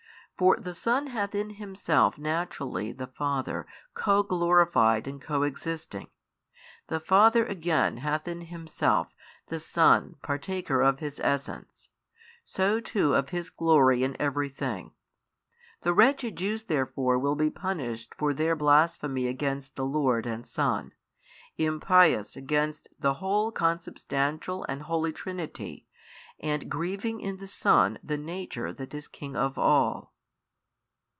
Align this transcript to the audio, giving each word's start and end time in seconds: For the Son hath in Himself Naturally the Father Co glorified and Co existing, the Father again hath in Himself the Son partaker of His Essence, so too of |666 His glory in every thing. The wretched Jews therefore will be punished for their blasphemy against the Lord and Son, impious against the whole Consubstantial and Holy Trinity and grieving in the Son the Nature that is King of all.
For 0.43 0.55
the 0.57 0.73
Son 0.73 1.05
hath 1.05 1.35
in 1.35 1.51
Himself 1.51 2.17
Naturally 2.17 2.91
the 2.91 3.05
Father 3.05 3.67
Co 3.93 4.23
glorified 4.23 5.07
and 5.07 5.21
Co 5.21 5.43
existing, 5.43 6.07
the 6.87 6.99
Father 6.99 7.45
again 7.45 7.97
hath 7.97 8.27
in 8.27 8.41
Himself 8.45 9.13
the 9.49 9.59
Son 9.59 10.15
partaker 10.23 10.81
of 10.81 10.99
His 10.99 11.19
Essence, 11.19 11.89
so 12.43 12.79
too 12.79 13.13
of 13.13 13.25
|666 13.25 13.29
His 13.29 13.49
glory 13.51 14.03
in 14.03 14.19
every 14.19 14.49
thing. 14.49 14.93
The 15.81 15.93
wretched 15.93 16.37
Jews 16.37 16.63
therefore 16.63 17.19
will 17.19 17.35
be 17.35 17.51
punished 17.51 18.15
for 18.17 18.33
their 18.33 18.55
blasphemy 18.55 19.27
against 19.27 19.75
the 19.75 19.85
Lord 19.85 20.25
and 20.25 20.47
Son, 20.47 20.91
impious 21.59 22.35
against 22.35 22.87
the 22.97 23.15
whole 23.21 23.51
Consubstantial 23.51 24.65
and 24.67 24.81
Holy 24.81 25.11
Trinity 25.13 25.85
and 26.39 26.67
grieving 26.67 27.19
in 27.21 27.37
the 27.37 27.45
Son 27.47 27.99
the 28.03 28.17
Nature 28.17 28.73
that 28.73 28.95
is 28.95 29.07
King 29.07 29.35
of 29.35 29.59
all. 29.59 30.09